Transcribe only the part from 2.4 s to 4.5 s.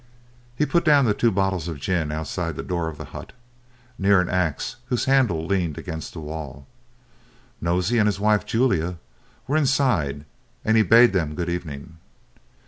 the door of the hut, near an